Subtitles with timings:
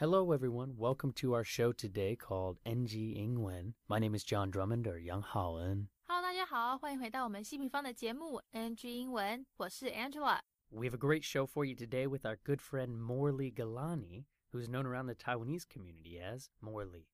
[0.00, 0.74] Hello, everyone.
[0.76, 3.74] Welcome to our show today called NG 英文.
[3.88, 5.86] My name is John Drummond or Young Haoen.
[6.08, 10.40] Hello，大家好，欢迎回到我们希平方的节目 NG 英文，我是 Angela。
[10.70, 14.84] We have a great show for you today with our good friend Morley Galani, who's known
[14.84, 17.06] around the Taiwanese community as Morley.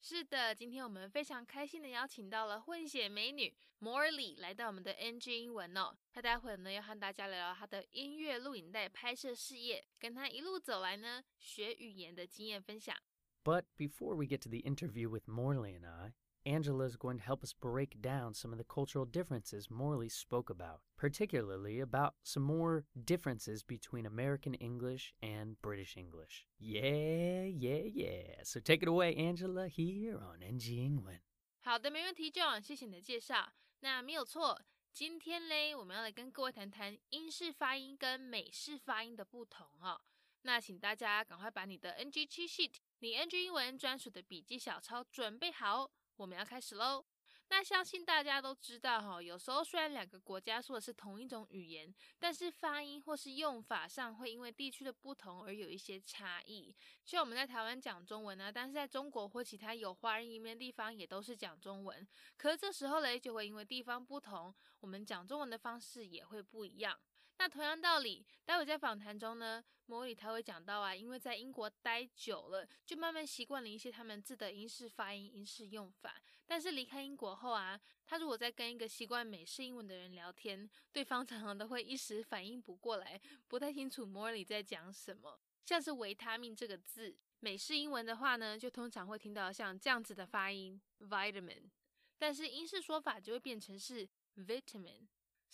[0.00, 5.96] 是的，今天我们非常开心的邀请到了混血美女 Morley 来到我们的 NG 英文哦。
[6.12, 12.96] 她待会呢要和大家聊聊她的音乐录影带拍摄事业，跟她一路走来呢学语言的经验分享。
[13.42, 16.12] But before we get to the interview with Morley and I,
[16.46, 20.48] Angela is going to help us break down some of the cultural differences Morley spoke
[20.48, 26.46] about, particularly about some more differences between American English and British English.
[26.58, 28.44] Yeah, yeah, yeah.
[28.44, 31.20] So take it away, Angela, here on NG 英文。
[31.62, 33.52] 好的，没问题，John，谢谢你的介绍。
[33.80, 40.00] 那没有错，今天嘞，我们要来跟各位谈谈英式发音跟美式发音的不同哦。
[40.42, 45.90] 那请大家赶快把你的 NG cheat sheet，你 NG 英文专属的笔记小抄准备好、哦。
[46.16, 47.04] 我们要开始喽。
[47.48, 56.74] 那相信大家都知道哈，有时候虽然两个国家说的是同一种语言，但是发音或是用法上会因为地区的不同而有一些差异。
[57.04, 62.04] 像我们在台湾讲中文呢，但是在中国或其他有华人移民的地方也都是讲中文。
[62.36, 66.98] 可是这时候嘞，就会因为地方不同，我们讲中文的方式也会不一样。
[67.38, 76.20] 那同样道理，待会在访谈中呢，莫里他会讲到啊，因为在英国待久了，就慢慢习惯了一些他们字的英式发音、英式用法。
[76.46, 85.38] 但是离开英国后啊，他如果在跟一个习惯美式英文的人聊天，对方 常常都会一时反应不过来，不太清楚莫里在讲什么。
[85.64, 91.68] 像是维他命这个字，美式英文的话呢，就通常会听到像这样子的发音 vitamin，
[92.16, 95.06] 但是英式说法就会变成是 vitamin。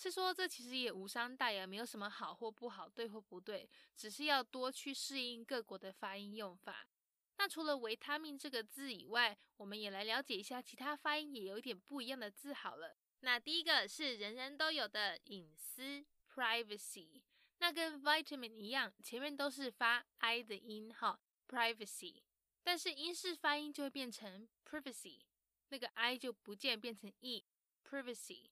[0.02, 6.88] 是说这其实也无伤大雅，没有什么好或不好，对或不对，只是要多去适应各国的发音用法。
[7.38, 12.96] 那除了维他命这个字以外，我们也来了解一下其他发音也有一点不一样的字好了。
[13.20, 17.22] 那第一个是人人都有的隐私 （privacy），
[17.58, 22.22] 那跟 vitamin 一样，前面都是发 i 的音哈 （privacy），
[22.64, 25.20] 但是英式发音就会变成 privacy，
[25.68, 28.50] 那个 i 就不见，变成 e（privacy）。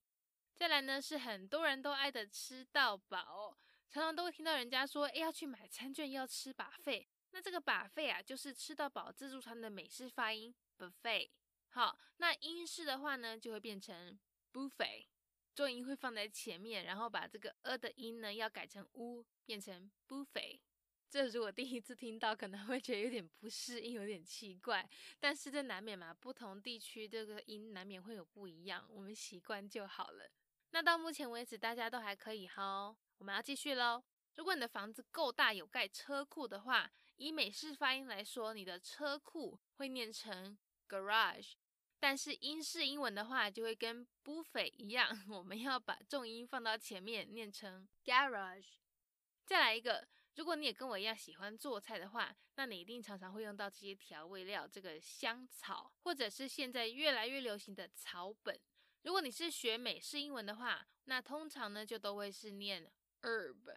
[0.60, 3.56] 再来呢，是很多人都爱的吃到饱，
[3.88, 7.09] 常常都会听到人家说，哎，要去买餐券，要吃把费。
[7.31, 11.31] 那这个把费啊，就是吃到饱自助餐的美式发音 buffet。
[11.71, 14.19] 好，那英式的话呢，就会变成
[14.53, 15.06] buffet，
[15.54, 20.60] 重音会放在前面，然后把这个 a 的音呢要改成 u，变成 buffet。
[21.09, 24.87] 这如果第一次听到，可能会觉得有点不适应，有点奇怪。
[25.19, 30.31] 但是这难免嘛，不同地区这个音难免会有不一样，我们习惯就好了。
[30.72, 32.97] 那到目前为止，大家都还可以哈。
[33.19, 34.03] 我们要继续喽。
[34.36, 40.56] 如果你的房子够大，有盖车库的话，以美式发音来说，你的车库会念成
[40.88, 41.54] garage，
[41.98, 48.76] 但是英式英文的话，就会跟 buffet 一样， 我们要把重音放到前面，念成 garage。
[49.44, 58.59] 再来一个，如果你也跟我一样喜欢做菜的话，那你一定常常会用到这些调味料，这个香草，或者是现在越来越流行的草本。
[59.03, 62.91] 如果你是学美式英文的话，那通常呢就都会是念
[63.22, 63.77] herb，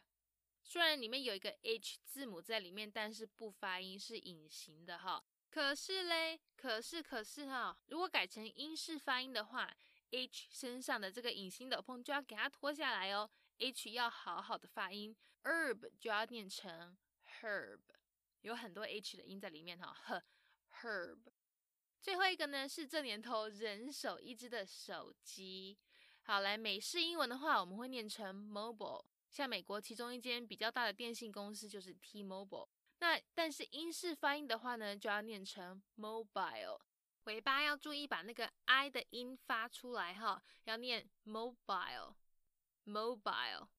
[0.61, 5.23] 虽然里面有一个 h 字母在里面，但是不发音是隐形的哈。
[5.49, 9.71] 可是嘞，可是可是哈，如果改成英式发音的话
[10.11, 13.29] ，h 身上的这个隐形斗篷就要给它脱下来哦
[13.59, 16.97] ，h 要好好的发音，herb 就要念成
[17.41, 17.79] herb，
[18.41, 19.95] 有很多 h 的音在里面哈
[20.69, 21.32] ，h herb。
[22.03, 25.77] 最后一个呢是这年头人手一只的手机。
[26.23, 29.05] 好，来美式英文的话，我们会念成 mobile。
[29.29, 32.67] 像美国其中一间比较大的电信公司就是 T-Mobile。
[32.99, 36.77] 那但是英式发音的话呢，就要念成 mobile。
[37.23, 42.15] 尾巴要注意把那个 i 的音发出来哈，要念 mobile。
[42.85, 43.69] mobile。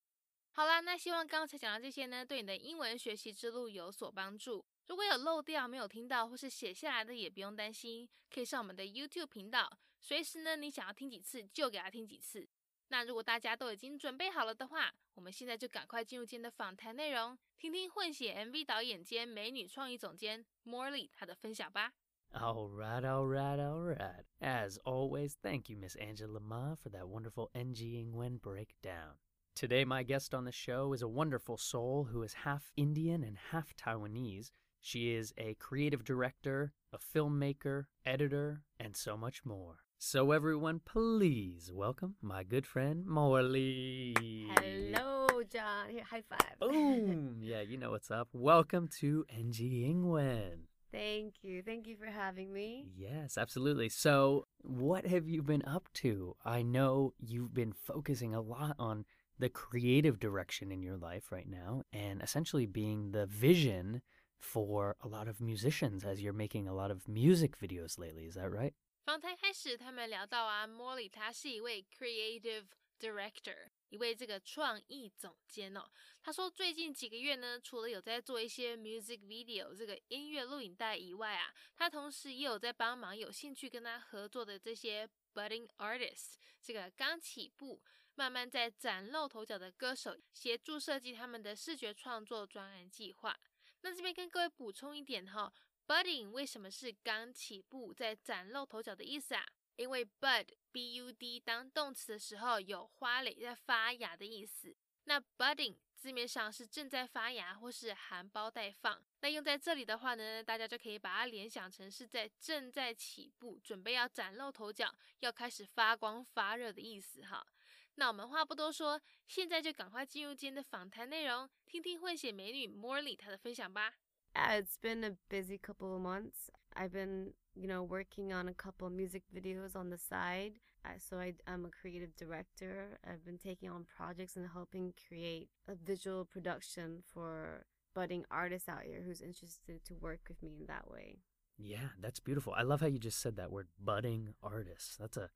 [0.53, 4.65] 好啦，那希望刚才讲的这些呢，对你的英文学习之路有所帮助。
[4.87, 12.49] 如果有漏掉没有听到或是写下来的，也不用担心，可以上我们的 YouTube 频道，随时呢你想要听几次就给他听几次。
[12.89, 21.95] 那如果大家都已经准备好了的话，我们现在就赶快进入今天的访谈内容，听听混血 MV 导演兼美女创意总监 Morley 她的分享吧。
[22.33, 24.25] All right, all right, all right.
[24.41, 29.19] As always, thank you, Miss Angela Ma, for that wonderful NG Ingwen breakdown.
[29.55, 33.39] Today, my guest on the show is a wonderful soul who is half Indian and
[33.53, 34.51] half Taiwanese,
[34.87, 39.77] she is a creative director, a filmmaker, editor, and so much more.
[39.97, 44.15] So, everyone, please welcome my good friend Morley.
[44.61, 45.89] Hello, John.
[45.89, 46.59] Here, high five.
[46.61, 47.39] Boom!
[47.41, 48.29] yeah, you know what's up.
[48.35, 50.67] Welcome to NG Ingwen.
[50.93, 51.63] Thank you.
[51.63, 52.85] Thank you for having me.
[52.95, 53.89] Yes, absolutely.
[53.89, 56.37] So, what have you been up to?
[56.45, 59.07] I know you've been focusing a lot on
[59.39, 64.03] the creative direction in your life right now and essentially being the vision
[64.44, 68.30] for a lot of musicians as you're making a lot of music videos lately.
[68.30, 68.74] Is that right?
[69.04, 72.66] 访谈开始，他们聊到啊，Molly 他是一位 creative
[73.00, 75.90] director，一位这个创意总监哦。
[76.22, 87.82] 他说最近几个月呢，除了有在做一些 music video 这个音乐录影带以外啊，他同时也有在帮忙有兴趣跟他合作的这些 budding artists，这个刚起步、
[88.16, 93.40] 慢慢在崭露头角的歌手，协助设计他们的视觉创作专案计划。
[93.85, 95.53] 那这边跟各位补充一点哈。
[95.87, 99.45] Budding 为什么是刚起步、在崭露头角的意思啊？
[99.77, 104.75] 因为 bud b u d 当动词的时候有花蕾在发芽的意思。
[105.05, 109.05] 那 budding 字面上是正在发芽或是含苞待放。
[109.21, 117.47] 那用在这里的话呢，大家就可以把它联想成是在正在起步、准备要崭露头角、要开始发光发热的意思哈。
[117.96, 123.94] 那我们话不多说，现在就赶快进入今天的访谈内容，听听混血美女 Morley 她的分享吧。
[124.36, 126.50] Yeah, it's been a busy couple of months.
[126.76, 130.60] I've been, you know, working on a couple music videos on the side.
[130.98, 133.00] so I, I'm a creative director.
[133.06, 138.84] I've been taking on projects and helping create a visual production for budding artists out
[138.86, 141.20] here who's interested to work with me in that way.
[141.58, 142.54] Yeah, that's beautiful.
[142.56, 144.96] I love how you just said that word budding artists.
[144.96, 145.30] That's a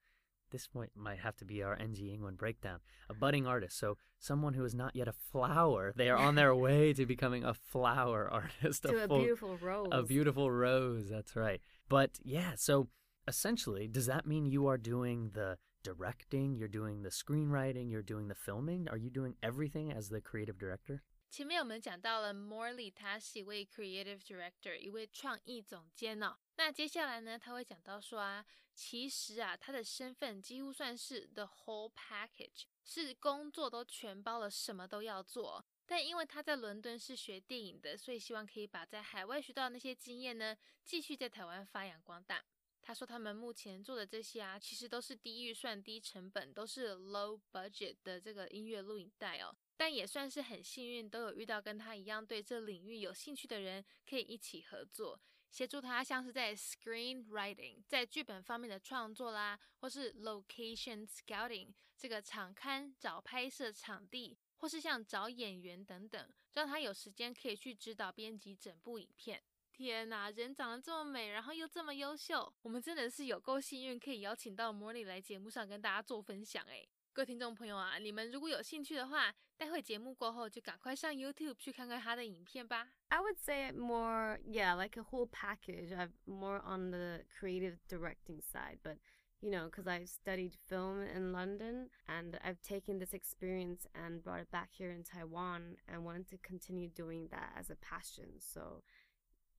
[0.51, 2.81] this might might have to be our NG Ingwen breakdown.
[3.09, 5.93] A budding artist, so someone who is not yet a flower.
[5.97, 8.83] They are on their way to becoming a flower artist.
[8.83, 9.89] to a, a full, beautiful rose.
[9.93, 11.09] A beautiful rose.
[11.09, 11.61] That's right.
[11.89, 12.89] But yeah, so
[13.27, 16.57] essentially, does that mean you are doing the directing?
[16.57, 17.91] You're doing the screenwriting?
[17.91, 18.89] You're doing the filming?
[18.89, 21.03] Are you doing everything as the creative director?
[21.31, 26.37] 前面我们讲到了 Morley，他是一位 creative director，一位创意总监哦。
[26.57, 28.45] 那接下来呢，他会讲到说啊，
[28.75, 35.65] 其实啊，他的身份几乎算是 the whole package，是工作都全包了，什么都要做。
[35.87, 42.43] 但因为他在伦敦是学电影的，所以希望可以把在海外学到的那些经验呢，继续在台湾发扬光大。
[42.89, 49.55] 他说他们目前做的这些啊，其实都是低预算、低成本，都是 low budget 的这个音乐录影带哦。
[49.77, 55.21] 但也算是很幸运，都有遇到跟他一样对这领域有兴趣的人，可以一起合作，
[55.51, 69.45] 协助他，像是在 screenwriting，在剧本方面的创作啦，或是 location scouting，这个场刊找拍摄场地，或是像找演员等等，让他有时间可以去指导编辑整部影片。
[69.79, 76.89] 天呐，人长得这么美，然后又这么优秀，我们真的是有够幸运，可以邀请到 Morley 来节目上跟大家做分享诶。
[77.13, 82.89] 各位听众朋友啊，你们如果有兴趣的话，待会节目过后就赶快上 YouTube 去看看他的影片吧。
[83.11, 85.93] I would say more, yeah, like a whole package.
[85.93, 88.99] I'm more on the creative directing side, but
[89.41, 94.41] you know, because I've studied film in London and I've taken this experience and brought
[94.41, 98.41] it back here in Taiwan and wanted to continue doing that as a passion.
[98.41, 98.83] So,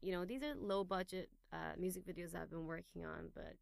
[0.02, 3.56] you know, these are low budget uh, music videos I've been working on, but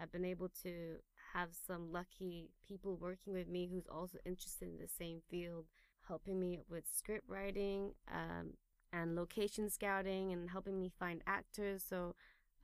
[0.00, 0.96] I've been able to
[1.34, 5.66] have some lucky people working with me who's also interested in the same field,
[6.08, 8.54] helping me with script writing um,
[8.92, 11.84] and location scouting and helping me find actors.
[11.88, 12.14] So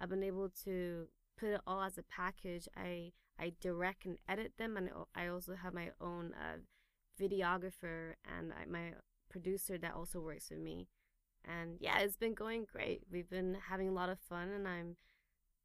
[0.01, 1.09] I've been able to
[1.39, 2.69] put it all as a package.
[2.77, 6.59] I I direct and edit them, and I also have my own uh,
[7.21, 8.93] videographer and I, my
[9.31, 10.89] producer that also works with me.
[11.45, 13.03] And yeah, it's been going great.
[13.11, 14.97] We've been having a lot of fun, and I'm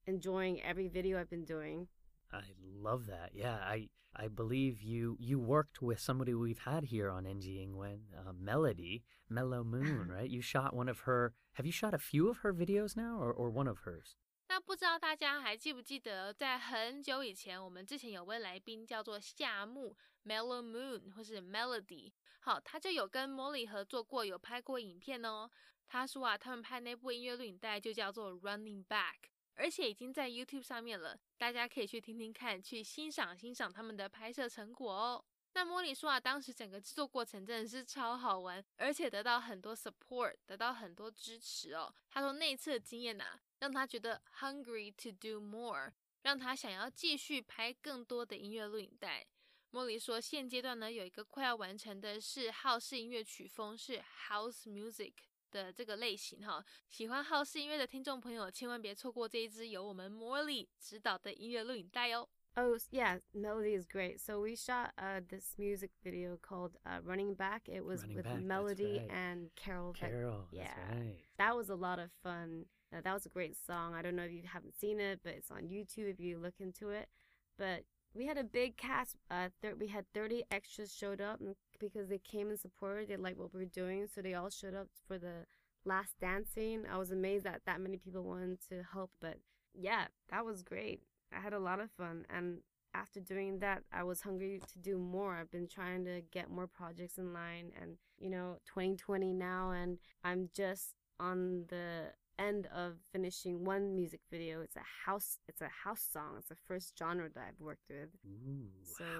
[0.06, 1.88] enjoying every video I've been doing.
[2.32, 3.32] I love that.
[3.34, 8.00] Yeah, I I believe you you worked with somebody we've had here on NG Ingwen,
[8.18, 10.30] uh, Melody Mellow Moon, right?
[10.30, 11.34] You shot one of her.
[11.54, 14.16] Have you shot a few of her videos now, or or one of hers?
[14.54, 25.50] 那不知道大家还记不记得，在很久以前，我们之前有位来宾叫做夏木 Mellow Moon 或是 Melody，好，他就有跟 Molly 合作过，有拍过影片哦。
[25.88, 29.16] 他说啊，他们拍那部音乐录影带就叫做 Running Back。
[29.56, 35.26] 而且已经在 YouTube 上面了，大家可以去听听看，去欣赏欣赏他们的拍摄成果哦。
[35.54, 41.94] 那莫里说啊，当时整个制作过程真的是超好玩，而且得到很多 support，得到很多支持哦。
[42.10, 45.92] 他说那一次的经验呐，让他觉得 hungry to do more，
[46.24, 49.26] 让他想要继续拍更多的音乐录影带。
[49.72, 55.14] 莫里说，现阶段呢有一个快要完成的是浩式音乐曲风，是 House Music。
[55.52, 62.28] 的这个类型哈，喜欢好事音乐的听众朋友，千万别错过这一支由我们 Morley 指导的音乐录影带哦。
[62.56, 64.22] Oh yeah, Melody is great.
[64.22, 68.26] So we shot uh, this music video called uh, "Running Back." It was Running with
[68.26, 69.18] Back, Melody right.
[69.18, 69.94] and Carol.
[69.94, 70.66] Carol, yeah.
[70.66, 71.16] that's right.
[71.40, 72.66] That was a lot of fun.
[72.96, 73.96] Uh, that was a great song.
[73.96, 76.54] I don't know if you haven't seen it, but it's on YouTube if you look
[76.60, 77.10] into it.
[77.58, 79.16] But we had a big cast.
[79.32, 81.42] Uh, thir- we had 30 extras showed up
[81.80, 83.10] because they came and supported.
[83.10, 85.48] They liked what we were doing, so they all showed up for the
[85.86, 86.84] last dancing.
[86.92, 89.10] I was amazed that that many people wanted to help.
[89.20, 89.40] But
[89.74, 91.02] yeah, that was great.
[91.36, 92.60] I had a lot of fun, and
[92.94, 95.36] after doing that, I was hungry to do more.
[95.36, 99.98] I've been trying to get more projects in line, and you know, 2020 now, and
[100.24, 104.62] I'm just on the end of finishing one music video.
[104.62, 105.38] It's a house.
[105.48, 106.36] It's a house song.
[106.38, 108.10] It's the first genre that I've worked with.
[108.26, 108.68] Ooh,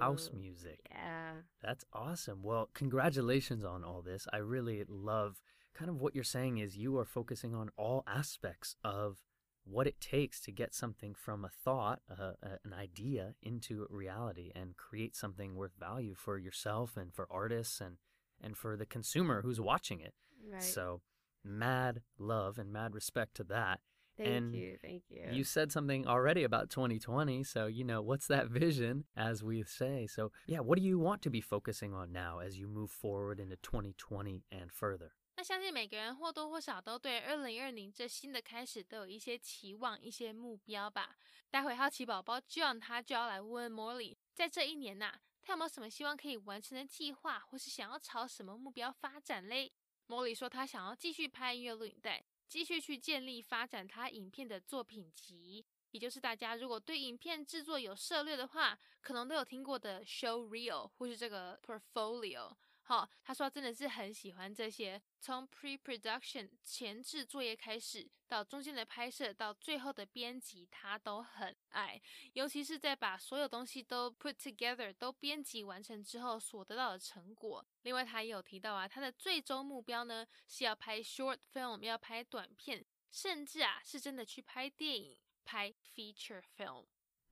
[0.00, 0.80] house music.
[0.90, 1.32] Yeah.
[1.62, 2.42] That's awesome.
[2.42, 4.26] Well, congratulations on all this.
[4.32, 5.40] I really love
[5.74, 9.18] kind of what you're saying is you are focusing on all aspects of
[9.64, 14.50] what it takes to get something from a thought, uh, uh, an idea into reality
[14.54, 17.96] and create something worth value for yourself and for artists and
[18.40, 20.12] and for the consumer who's watching it.
[20.52, 20.62] Right.
[20.62, 21.00] So,
[21.42, 23.80] mad love and mad respect to that.
[24.18, 24.76] thank and you.
[24.82, 25.22] Thank you.
[25.30, 30.06] You said something already about 2020, so you know, what's that vision, as we say.
[30.06, 33.40] So, yeah, what do you want to be focusing on now as you move forward
[33.40, 35.12] into 2020 and further?
[35.44, 41.14] 相信每个人或多或少都对二零二零这新的开始都有一些期望、一些目标吧。
[41.50, 49.70] 待会好奇宝宝 John 他就要来问问 Molly，在这一年呐、他有没有什么希望可以完成的计划，或是想要朝什么目标发展嘞
[50.08, 55.62] ？Molly 说他想要继续拍音乐录影带，继续去建立发展他影片的作品集。
[55.90, 62.50] 也就是大家如果对影片制作有涉猎的话，可能都有听过的 show reel 或是这个 portfolio。
[62.86, 71.98] 好，他说真的是很喜欢这些，从 pre-production 前置作业开始，到中间的拍摄，到最后的编辑，他都很爱。
[72.34, 77.66] 尤其是在把所有东西都 put together 都编辑完成之后所得到的成果。
[77.84, 86.84] 另外，他也有提到啊，他的最终目标呢是要拍 short film，要拍短片，甚至啊是真的去拍电影，拍 feature film。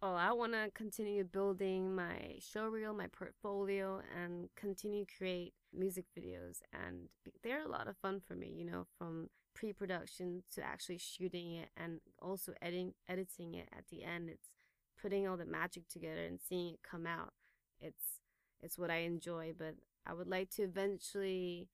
[0.05, 6.59] Oh, I want to continue building my showreel, my portfolio, and continue create music videos.
[6.73, 7.09] And
[7.45, 11.69] they're a lot of fun for me, you know, from pre-production to actually shooting it
[11.77, 14.29] and also editing editing it at the end.
[14.29, 14.51] It's
[15.01, 17.33] putting all the magic together and seeing it come out.
[17.81, 18.19] It's
[18.61, 21.69] it's what I enjoy, but I would like to eventually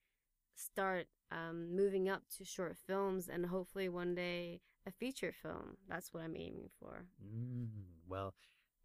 [0.54, 5.76] start um, moving up to short films and hopefully one day a feature film.
[5.88, 7.04] That's what I'm aiming for.
[7.25, 7.68] Mm,
[8.09, 8.35] well,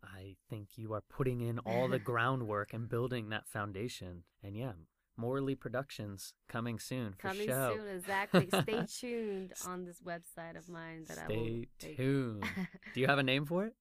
[0.03, 4.23] I think you are putting in all the groundwork and building that foundation.
[4.43, 4.73] And yeah,
[5.17, 7.75] Morley Productions coming soon for Coming show.
[7.77, 8.49] soon, exactly.
[8.61, 11.63] Stay tuned on this website of mine that I will.
[11.77, 12.43] Stay tuned.
[12.93, 13.75] Do you have a name for it?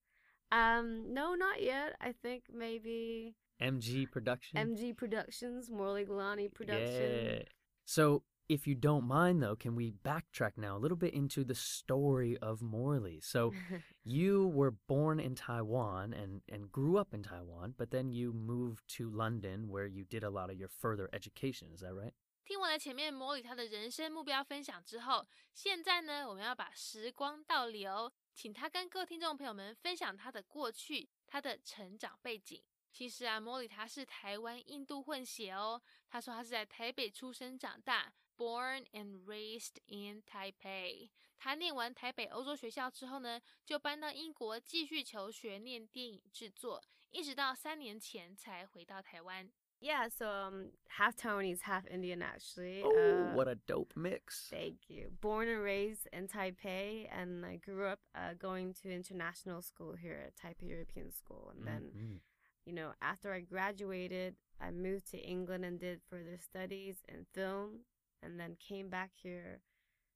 [0.51, 1.95] um, no, not yet.
[1.99, 4.75] I think maybe MG Production.
[4.75, 7.43] MG Productions, Morley Galani Yeah.
[7.85, 11.54] So, if you don't mind, though, can we backtrack now a little bit into the
[11.54, 13.20] story of Morley?
[13.20, 13.52] So,
[14.04, 18.88] you were born in Taiwan and, and grew up in Taiwan, but then you moved
[18.96, 21.68] to London where you did a lot of your further education.
[21.74, 22.14] Is that right?
[22.46, 32.62] 听完了前面模拟他的人生目标分享之后，现在呢，我们要把时光倒流，请他跟各位听众朋友们分享他的过去，他的成长背景。
[32.90, 35.82] 其实啊，莫里他是台湾印度混血哦。
[36.08, 41.10] 他说他是在台北出生长大 ，born and raised in Taipei。
[41.38, 49.50] 他念完台北欧洲学校之后呢，就搬到英国继续求学，念电影制作，一直到三年前才回到台湾。
[49.80, 52.82] Yeah, so um, half Taiwanese, half Indian, actually.
[52.82, 54.48] Oh, Uh, what a dope mix.
[54.50, 55.12] Thank you.
[55.20, 60.20] Born and raised in Taipei, and I grew up uh, going to international school here
[60.26, 61.50] at Taipei European School.
[61.50, 62.20] And then, Mhm.
[62.64, 67.84] you know, after I graduated, I moved to England and did further studies in film,
[68.23, 69.59] and then came back here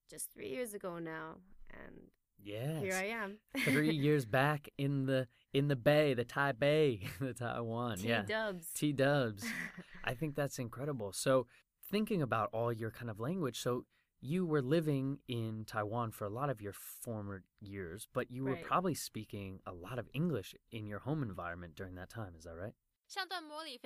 [0.10, 1.36] just three years ago now,
[1.70, 2.08] and
[2.44, 3.38] yeah, here I am.
[3.66, 7.98] three years back in the in the Bay, the Tai Bay, the Taiwan.
[7.98, 8.24] T yeah.
[8.24, 8.68] Dubs.
[8.74, 9.44] T Dubs.
[10.04, 11.12] I think that's incredible.
[11.12, 11.48] So
[11.90, 13.86] thinking about all your kind of language, so
[14.20, 18.58] you were living in Taiwan for a lot of your former years, but you right.
[18.58, 22.34] were probably speaking a lot of English in your home environment during that time.
[22.38, 22.74] Is that right?
[23.08, 23.80] 上段 Morley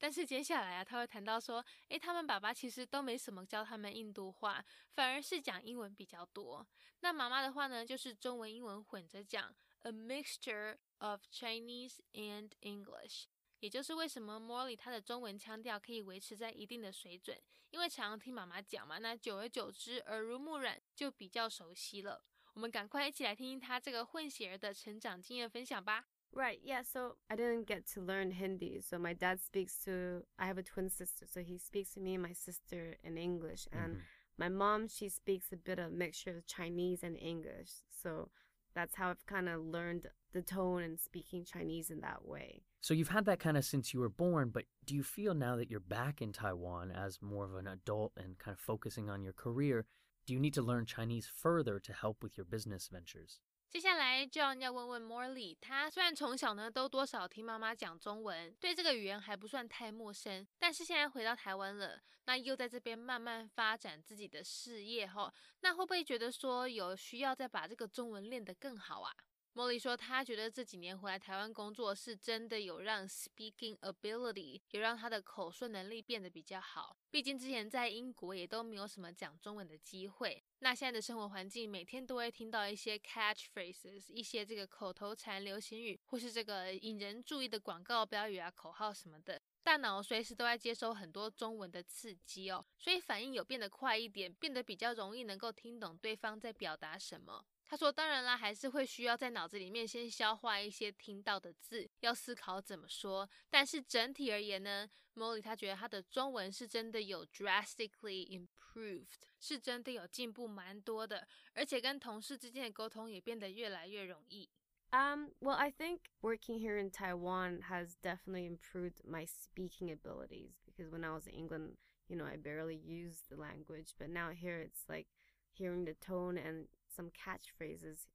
[0.00, 4.64] 但是接下来啊，他会谈到说，诶，他们爸爸其实都没什么教他们印度话，
[4.94, 6.66] 反而是讲英文比较多。
[7.00, 13.24] 那妈妈的话呢，就是中文英文混着讲，a mixture of Chinese and English。
[13.58, 17.38] 也就是为什么莫里他的中文腔调可以维持在一定的水准，
[17.68, 22.22] 因为常常听妈妈讲嘛，那久而久之耳濡目染，就比较熟悉了。
[22.54, 26.06] 我们赶快一起来听听他这个混血儿的成长经验分享吧。
[26.32, 28.80] Right, yeah, so I didn't get to learn Hindi.
[28.80, 32.14] So my dad speaks to, I have a twin sister, so he speaks to me
[32.14, 33.66] and my sister in English.
[33.72, 34.02] And Mhm.
[34.38, 37.82] my mom, she speaks a bit of mixture of Chinese and English.
[37.90, 38.30] So
[38.74, 42.62] that's how I've kind of learned the tone and speaking Chinese in that way.
[42.80, 45.56] So you've had that kind of since you were born, but do you feel now
[45.56, 49.22] that you're back in Taiwan as more of an adult and kind of focusing on
[49.24, 49.86] your career,
[50.26, 53.40] do you need to learn Chinese further to help with your business ventures?
[53.70, 69.14] 接下来，John 要问问 Morley，他虽然从小呢都多少听妈妈讲中文，对这个语言还不算太陌生，但是现在回到台湾了，那又在这边慢慢发展自己的事业后，那会不会觉得说有需要再把这个中文练得更好啊？
[69.52, 76.96] 莫莉说，她觉得这几年回来台湾工作，是真的有让 speaking ability，有让她的口述能力变得比较好。
[77.08, 80.42] 毕竟之前在英国也都没有什么讲中文的机会。
[80.62, 89.40] 那现在的生活环境，每天都会听到一些 catchphrases，一些这个口头禅、流行语，或是这个引人注意的广告标语啊、口号什么的。
[89.62, 97.44] 大脑随时都在接收很多中文的刺激哦，所以反应有变得快一点，变得比较容易能够听懂对方在表达什么。
[97.70, 103.30] 他说，当然啦，还是会需要在脑子里面先消化一些听到的字，要思考怎么说。
[103.48, 109.06] 但是整体而言呢，Morley 他觉得他的中文是真的有 drastically improved，
[109.38, 114.50] 是真的有进步蛮多的，而且跟同事之间的沟通也变得越来越容易。
[114.90, 121.04] Um, well, I think working here in Taiwan has definitely improved my speaking abilities because when
[121.04, 121.76] I was in England,
[122.08, 125.06] you know, I barely used the language, but now here it's like
[125.52, 128.06] hearing the tone and some catchphrases,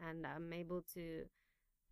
[0.00, 1.24] and I'm able to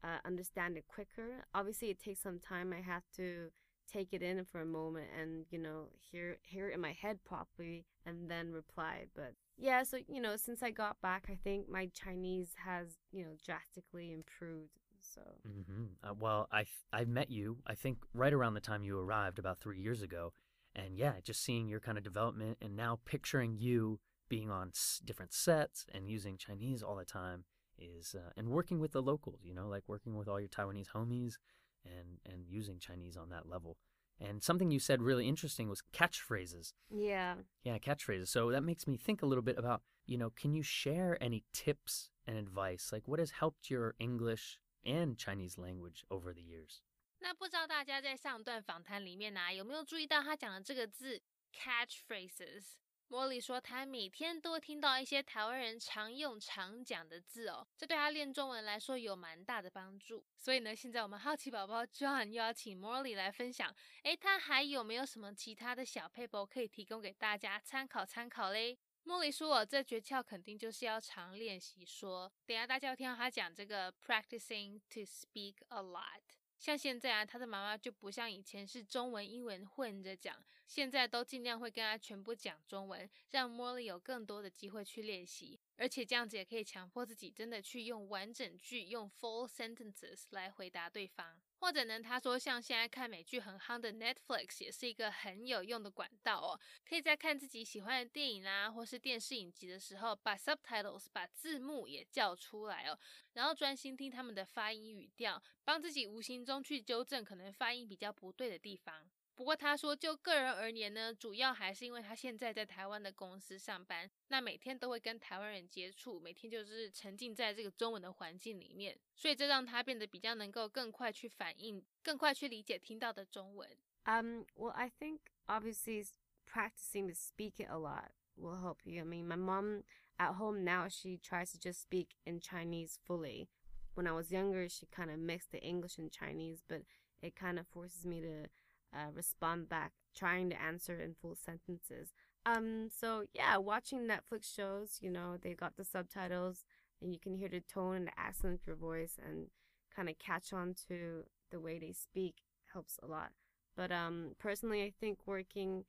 [0.05, 1.45] uh, understand it quicker.
[1.55, 2.73] Obviously, it takes some time.
[2.73, 3.51] I have to
[3.93, 7.19] take it in for a moment and you know hear hear it in my head
[7.25, 11.69] properly and then reply but yeah so you know since i got back i think
[11.69, 14.71] my chinese has you know drastically improved
[15.01, 17.59] so hmm Uh, well, I I met you.
[17.67, 20.33] I think right around the time you arrived, about three years ago,
[20.75, 23.99] and yeah, just seeing your kind of development, and now picturing you
[24.32, 27.46] being on s- different sets and using Chinese all the time
[27.78, 29.42] is, uh, and working with the locals.
[29.44, 31.38] You know, like working with all your Taiwanese homies,
[31.86, 33.78] and and using Chinese on that level.
[34.20, 36.74] And something you said really interesting was catchphrases.
[36.90, 38.30] yeah Yeah, catchphrases.
[38.30, 41.44] So that makes me think a little bit about, you know, can you share any
[41.54, 42.92] tips and advice?
[42.92, 46.82] Like what has helped your English and Chinese language over the years?
[47.20, 51.22] 那不知道大家在上段访谈里面呢、有没有注意到他讲的这个字
[51.54, 52.78] catchphrases？
[53.13, 60.25] 莫莉说，他每天都会听到一些台湾人常用、常讲的字哦，这对他练中文来说有蛮大的帮助。
[60.39, 63.71] 所以呢，现在我们好奇宝宝 John 又要请莫莉来分享，
[64.05, 68.79] 诶，他还有没有什么其他的小 paper 可以提供给大家参考参考嘞？
[69.03, 72.33] 莫莉说：“我这诀窍肯定就是要常练习说。
[72.47, 76.23] 等下大家要听到他讲这个 practicing to speak a lot。
[76.59, 80.43] 像现在啊，他的妈妈就不像以前是中文、英文混着讲，
[80.73, 91.39] 现在都尽量会跟他全部讲中文，让莫莉有更多的机会去练习，而且这样子也可以强迫自己真的去用完整句、用 full sentences 来回答对方。
[91.59, 96.59] 或者呢，他说像现在看美剧很夯的 Netflix 也是一个很有用的管道哦，
[96.89, 102.99] 可以在看自己喜欢的电影啊，或是电视影集的时候，把 subtitles 把字幕也叫出来哦，
[103.35, 109.11] 然后专心听他们的发音语调，帮自己无形中去纠正可能发音比较不对的地方。
[109.36, 123.70] 不过他说，就个人而言呢，主要还是因为他现在在台湾的公司上班，那每天都会跟台湾人接触，每天就是沉浸在这个中文的环境里面，所以这让他变得比较能够更快去反应，更快去理解听到的中文。
[124.06, 126.14] Um, well, I think obviously s-
[126.46, 129.02] practicing to speak it a lot will help you.
[129.02, 129.84] I mean, my mom
[130.18, 133.50] at home now, she tries to just speak in Chinese fully.
[133.94, 136.82] When I was younger, she kind of mixed the English and Chinese, but
[137.22, 138.48] it kind of forces me to
[138.95, 142.13] uh, respond back, trying to answer in full sentences.
[142.45, 146.65] Um, so yeah, watching Netflix shows, you know, they got the subtitles
[147.01, 149.47] and you can hear the tone and the accent of your voice and
[149.95, 152.37] kind of catch on to the way they speak
[152.73, 153.31] helps a lot.
[153.77, 155.85] But um, personally, I think working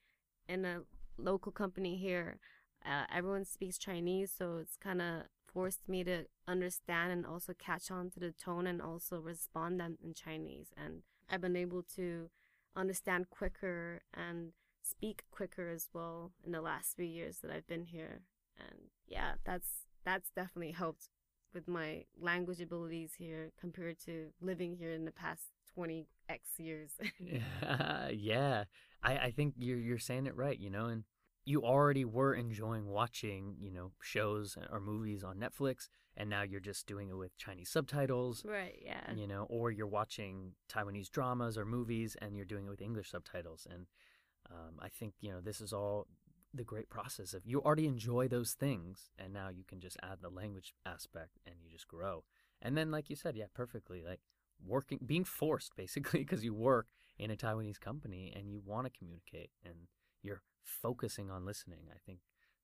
[0.47, 0.81] in a
[1.17, 2.39] local company here,
[2.85, 7.91] uh, everyone speaks Chinese, so it's kind of forced me to understand and also catch
[7.91, 10.67] on to the tone and also respond them in Chinese.
[10.75, 12.29] And I've been able to
[12.75, 17.86] understand quicker and speak quicker as well in the last three years that I've been
[17.86, 18.21] here.
[18.57, 21.09] And yeah, that's that's definitely helped
[21.53, 26.91] with my language abilities here compared to living here in the past 20 x years.
[27.19, 28.65] yeah,
[29.01, 31.03] I, I think you're you're saying it right, you know, and
[31.45, 36.60] you already were enjoying watching, you know, shows or movies on Netflix, and now you're
[36.60, 38.82] just doing it with Chinese subtitles, Right.
[38.86, 39.12] Yeah.
[39.13, 43.10] you know, or you're watching Taiwanese dramas or movies and you're doing it with English
[43.12, 43.67] subtitles.
[43.69, 43.88] And
[44.49, 46.08] um, I think, you know, this is all
[46.53, 50.19] the great process of you already enjoy those things, and now you can just add
[50.21, 52.23] the language aspect and you just grow.
[52.62, 54.21] And then, like you said, yeah, perfectly, like
[54.65, 58.97] working, being forced basically because you work in a Taiwanese company and you want to
[58.97, 59.73] communicate and
[60.23, 61.81] you're focusing on listening.
[61.93, 62.19] I think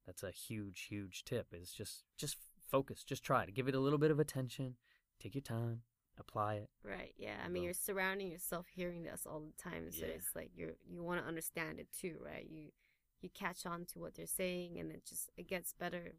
[0.05, 2.37] that's a huge, huge tip is just, just
[2.69, 4.75] focus, just try to give it a little bit of attention,
[5.21, 5.81] take your time,
[6.17, 6.69] apply it.
[6.83, 7.13] Right.
[7.17, 7.35] Yeah.
[7.45, 10.13] I mean, you're surrounding yourself hearing this all the time, so Yeah.
[10.13, 12.47] it's like you're you want to understand it too, right?
[12.49, 12.71] You
[13.21, 16.13] you catch on to what they're saying, and it just it gets better.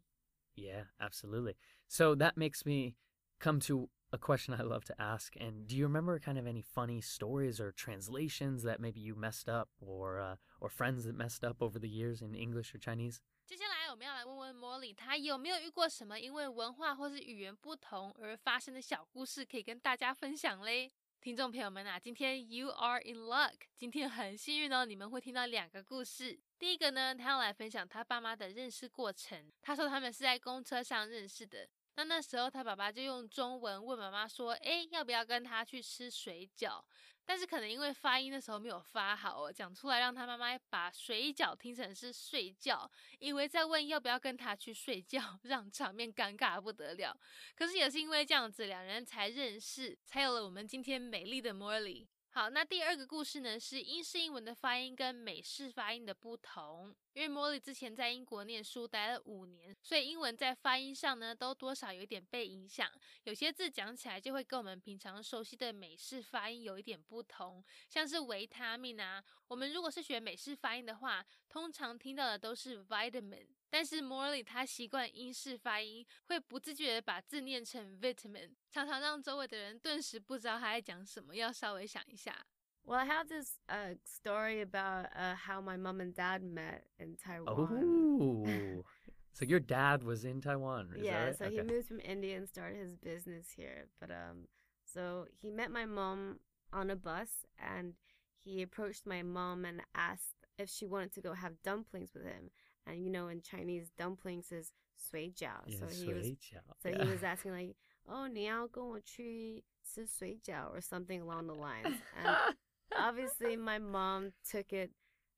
[0.55, 1.55] Yeah, absolutely.
[1.87, 2.95] So that makes me
[3.39, 5.34] come to a question I love to ask.
[5.36, 9.48] And do you remember kind of any funny stories or translations that maybe you messed
[9.48, 13.20] up or uh, or friends that messed up over the years in English or Chinese?
[13.46, 20.92] 接下来我们要来问问茉莉，她有没有遇过什么因为文化或是语言不同而发生的小故事，可以跟大家分享嘞？
[21.20, 26.38] 听众朋友们啊，今天 you are in luck，今天很幸运哦，你们会听到两个故事。
[26.58, 29.50] 第一个呢，他要来分享他爸妈的认识过程。
[29.62, 31.68] 他说他们是在公车上认识的。
[31.95, 36.81] 那那时候他爸爸就用中文问妈妈说：“诶，要不要跟他去吃水饺？”
[37.23, 47.15] 但是可能因为发音的时候没有发好哦，讲出来让他妈妈把水饺听成是睡觉，以为在问要不要跟他去睡觉， 让场面尴尬不得了。
[47.55, 52.07] 可是也是因为这样子，两人才认识，才有了我们今天美丽的 Morley。
[52.33, 56.95] 好，那第二个故事呢，是英式英文的发音跟美式发音的不同。
[57.11, 62.89] 因为 Molly 之前在英国念书待了五年，所以英文在发音上呢，都多少有一点被影响。
[63.23, 69.21] 有些字讲起来就会跟我们平常熟悉的美式发音有一点不同，像是维他命啊。
[69.49, 82.46] 我们如果是学美式发音的话，通常听到的都是 vitamin，但是 Morley 他习惯英式发音，会不自觉的把字念成 vitamin，常常让周围的人顿时不知道他在讲什么，要稍微想一下。
[82.84, 87.16] Well, I have this uh, story about uh, how my mom and dad met in
[87.16, 87.48] Taiwan.
[87.48, 88.84] Oh,
[89.32, 91.36] so your dad was in Taiwan, is yeah, that right?
[91.36, 93.88] so he moved from India and started his business here.
[93.98, 94.46] But um,
[94.84, 96.38] so he met my mom
[96.72, 97.94] on a bus, and
[98.38, 102.50] he approached my mom and asked if she wanted to go have dumplings with him.
[102.86, 105.60] And you know, in Chinese, dumplings is sui jiao.
[105.66, 107.04] Yeah, so he was 水饺, so yeah.
[107.04, 107.76] he was asking like,
[108.08, 112.54] "Oh, 你要跟我去吃水饺 or something along the lines." And
[112.96, 114.90] obviously, my mom took it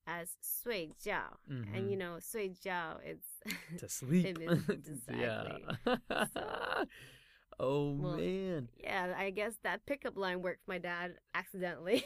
[0.07, 1.99] as 睡觉, and you Mhm.
[1.99, 3.41] know, 睡觉it's
[3.79, 4.37] to sleep.
[4.39, 4.65] means-
[5.09, 5.45] yeah.
[5.57, 6.27] exactly.
[6.35, 6.87] So-
[7.59, 8.69] oh Well, man.
[8.77, 12.05] yeah, I guess that pickup line worked for my dad accidentally.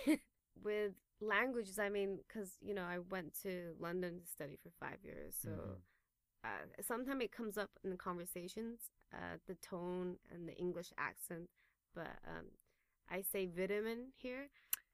[0.63, 4.98] With languages, I mean, because, you know, I went to London to study for five
[5.04, 5.36] years.
[5.42, 5.82] So Mhm.
[6.44, 11.50] uh, sometimes it comes up in the conversations, uh, the tone and the English accent.
[11.96, 12.46] But um,
[13.10, 14.50] I say vitamin here.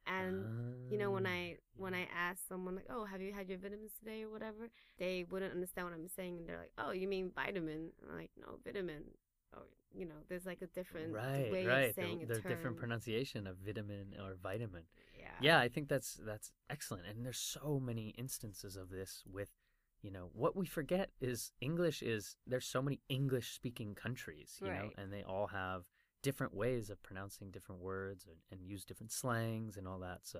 [0.07, 0.47] And
[0.89, 3.57] you know when Ah, i when i ask someone like oh have you had your
[3.57, 7.07] vitamins today or whatever they wouldn't understand what i'm saying and they're like oh you
[7.07, 9.03] mean vitamin i'm like no vitamin
[9.55, 11.95] or you know there's like a different right, way right.
[11.95, 14.83] of saying a the different pronunciation of vitamin or vitamin.
[15.23, 17.05] Yeah Yeah, I think that's that's excellent.
[17.07, 19.49] And there's so many instances of this with,
[20.01, 24.67] you know, what we forget is English is there's so many English speaking countries, you
[24.67, 25.83] know, and they all have
[26.21, 30.19] different ways of pronouncing different words and, and use different slangs and all that.
[30.23, 30.39] So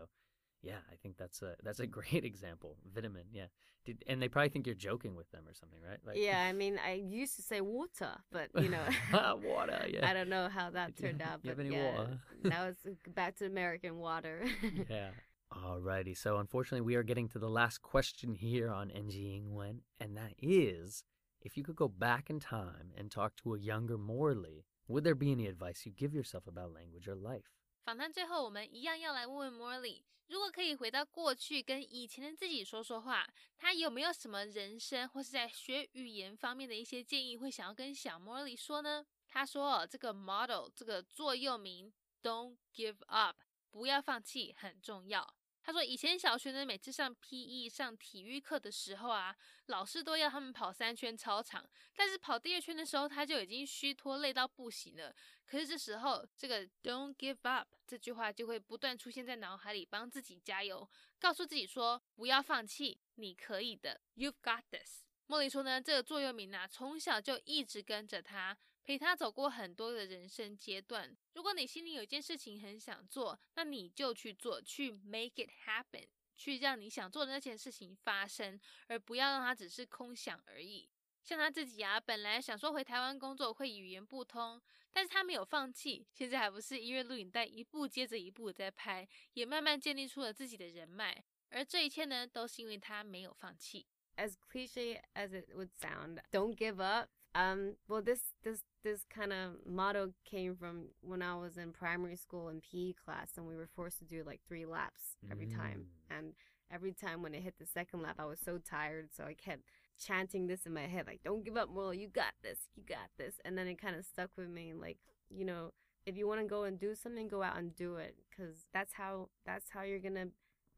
[0.64, 2.78] yeah, I think that's a that's a great example.
[2.94, 3.48] Vitamin, yeah.
[3.86, 6.00] Did and they probably think you're joking with them or something, right?
[6.08, 8.86] Like yeah i mean i used to say water but you know
[9.44, 10.10] water, yeah.
[10.10, 12.20] i don't know how that you- turned out you have but any yeah water?
[12.46, 12.78] that was
[13.14, 14.46] back to american water
[14.90, 15.10] yeah.
[15.54, 16.18] Alrighty.
[16.18, 20.34] So unfortunately, we are getting to the last question here on NG Ingwen, and that
[20.42, 21.04] is,
[21.42, 25.14] if you could go back in time and talk to a younger Morley, would there
[25.14, 27.52] be any advice you give yourself about language or life?
[27.84, 39.06] 访谈最后，我们一样要来问问 Morley，如果可以回到过去跟以前的自己说说话，他有没有什么人生或是在学语言方面的一些建议会想要跟小 Morley 说呢？
[39.28, 41.92] 他说，这个 model 这个座右铭
[42.22, 43.36] “Don't give up”，
[43.70, 45.36] 不要放弃很重要。
[45.66, 49.34] 他说，以前小学呢，每次上 PE 上体育课的时候啊，
[49.68, 55.16] 老师都要他们跑三圈操场，但是跑第二圈的时候，他就已经虚脱累到不行了。
[55.46, 65.13] 可是这时候，这个 "Don't give up" 这句话就会不断出现在脑海里，帮自己加油，告诉自己说不要放弃，你可以的，You've got this。
[65.34, 71.18] 茉莉说呢，这个座右铭啊，从小就一直跟着他，陪他走过很多的人生阶段。
[71.34, 76.06] 如果你心里有一件事情很想做，那你就去做，去 make it happen，
[76.38, 80.88] 去让你想做的那件事情发生，而不要让它只是空想而已。
[81.24, 91.24] 像他自己啊，本来想说回台湾工作会语言不通，但是他没有放弃，现在还不是因为录影带一部接着一部在拍，也慢慢建立出了自己的人脉。
[91.50, 93.88] 而这一切呢，都是因为他没有放弃。
[94.18, 97.10] As cliche as it would sound, don't give up.
[97.36, 102.16] Um, well, this this this kind of motto came from when I was in primary
[102.16, 105.88] school in PE class, and we were forced to do like three laps every time.
[106.12, 106.18] Mm.
[106.18, 106.34] And
[106.72, 109.64] every time when I hit the second lap, I was so tired, so I kept
[110.00, 111.94] chanting this in my head, like "Don't give up, Merle.
[111.94, 112.60] You got this.
[112.76, 114.98] You got this." And then it kind of stuck with me, like
[115.30, 115.72] you know,
[116.06, 118.94] if you want to go and do something, go out and do it, because that's
[118.94, 120.28] how that's how you're gonna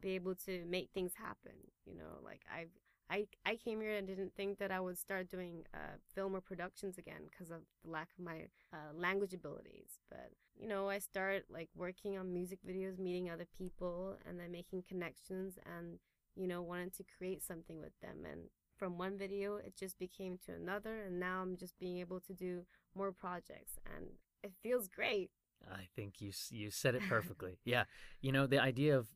[0.02, 1.54] be able to make things happen.
[1.86, 2.70] You know, like I've
[3.10, 6.42] I I came here and didn't think that I would start doing uh, film or
[6.42, 10.00] productions again because of the lack of my uh, language abilities.
[10.10, 14.52] But you know, I started like working on music videos, meeting other people, and then
[14.52, 16.00] making connections, and
[16.36, 18.26] you know, wanted to create something with them.
[18.30, 18.42] And
[18.78, 22.34] from one video, it just became to another, and now I'm just being able to
[22.34, 22.66] do
[22.96, 24.06] more projects, and
[24.44, 25.30] it feels great.
[25.72, 27.60] I think you you said it perfectly.
[27.64, 27.84] yeah,
[28.22, 29.08] you know the idea of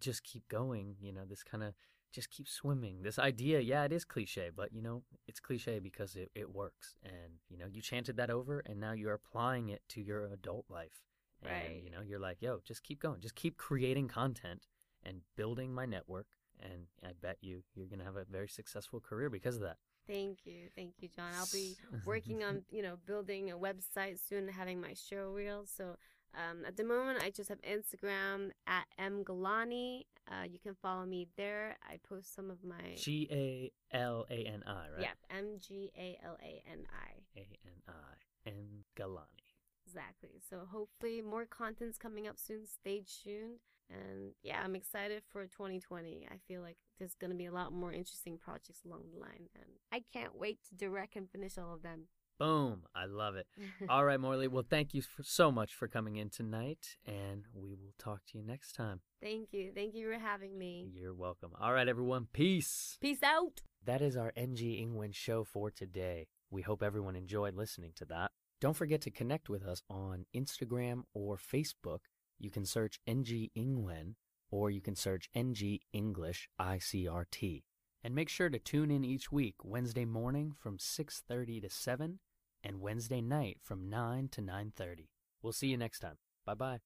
[0.00, 0.96] just keep going.
[1.00, 1.74] You know this kind of
[2.14, 3.02] just keep swimming.
[3.02, 6.94] This idea, yeah, it is cliche, but you know it's cliche because it, it works.
[7.04, 10.66] And you know you chanted that over, and now you're applying it to your adult
[10.70, 11.02] life.
[11.42, 11.82] And Right.
[11.82, 14.66] you know you're like, yo, just keep going, just keep creating content
[15.04, 16.26] and building my network.
[16.60, 19.78] And I bet you you're gonna have a very successful career because of that.
[20.06, 21.32] Thank you, thank you, John.
[21.34, 25.64] I'll be working on you know building a website soon, having my show reel.
[25.66, 25.96] So
[26.36, 30.02] um, at the moment, I just have Instagram at m galani.
[30.30, 31.76] Uh, you can follow me there.
[31.88, 35.00] I post some of my G A L A N I, right?
[35.00, 39.54] yeah M G A L A N I A N I and Galani.
[39.86, 40.40] exactly.
[40.48, 42.66] So hopefully more content's coming up soon.
[42.66, 43.60] Stay tuned.
[43.90, 46.26] And yeah, I'm excited for 2020.
[46.30, 49.66] I feel like there's gonna be a lot more interesting projects along the line, and
[49.92, 52.04] I can't wait to direct and finish all of them.
[52.38, 52.82] Boom.
[52.94, 53.46] I love it.
[53.88, 54.48] All right, Morley.
[54.48, 58.38] Well, thank you for, so much for coming in tonight, and we will talk to
[58.38, 59.00] you next time.
[59.22, 59.70] Thank you.
[59.74, 60.90] Thank you for having me.
[60.92, 61.52] You're welcome.
[61.60, 62.28] All right, everyone.
[62.32, 62.98] Peace.
[63.00, 63.62] Peace out.
[63.84, 66.26] That is our NG Ingwen show for today.
[66.50, 68.32] We hope everyone enjoyed listening to that.
[68.60, 72.00] Don't forget to connect with us on Instagram or Facebook.
[72.38, 74.14] You can search NG Ingwen
[74.50, 77.62] or you can search NG English ICRT.
[78.04, 82.18] And make sure to tune in each week Wednesday morning from 6:30 to 7
[82.62, 85.08] and Wednesday night from 9 to 9:30.
[85.42, 86.18] We'll see you next time.
[86.44, 86.80] Bye bye.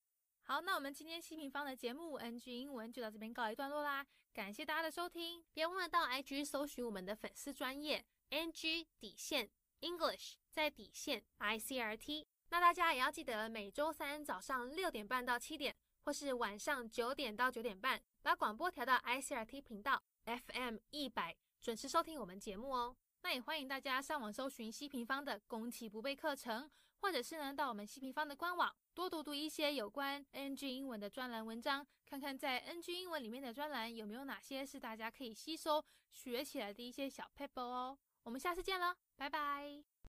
[0.44, 9.50] 好，那我们今天希平方的节目 NG 英文就到这边告一段落啦，感谢大家的收听，别忘了到 IG 搜寻我们的粉丝专业 NG 底线
[9.80, 12.26] English 在底线 ICRT。
[12.50, 20.00] 那大家也要记得每周三早上六点半到七点，或是晚上九点到九点半，把广播调到 ICRT 频道。
[20.28, 22.94] FM 一百，准时收听我们节目哦。
[23.22, 37.98] 那也欢迎大家上网搜寻西平方的攻其不备课程，或者是呢到我们西平方的官网多读读一些有关 NG 英文的专栏文章，看看在 NG 英文里面的专栏有没有哪些是大家可以吸收学起来的一些小 paper 哦。
[38.22, 39.88] 我们下次见了，拜拜。